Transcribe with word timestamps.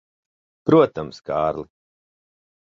Protams, 0.69 1.19
Kārli. 1.29 1.67